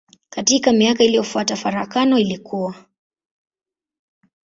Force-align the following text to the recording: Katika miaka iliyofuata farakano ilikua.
Katika 0.29 0.73
miaka 0.73 1.03
iliyofuata 1.03 1.55
farakano 1.55 2.19
ilikua. 2.19 2.75